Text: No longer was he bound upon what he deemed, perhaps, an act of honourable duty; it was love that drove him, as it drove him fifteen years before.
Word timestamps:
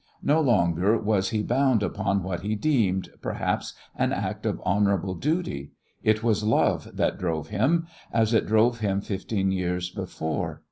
No 0.23 0.41
longer 0.41 0.97
was 0.99 1.29
he 1.29 1.43
bound 1.43 1.83
upon 1.83 2.23
what 2.23 2.41
he 2.41 2.55
deemed, 2.55 3.09
perhaps, 3.21 3.75
an 3.95 4.11
act 4.11 4.47
of 4.47 4.59
honourable 4.61 5.13
duty; 5.13 5.73
it 6.01 6.23
was 6.23 6.43
love 6.43 6.97
that 6.97 7.19
drove 7.19 7.49
him, 7.49 7.85
as 8.11 8.33
it 8.33 8.47
drove 8.47 8.79
him 8.79 9.01
fifteen 9.01 9.51
years 9.51 9.91
before. 9.91 10.59